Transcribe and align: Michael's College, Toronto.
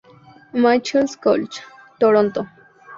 Michael's 0.53 1.15
College, 1.15 1.61
Toronto. 1.99 2.47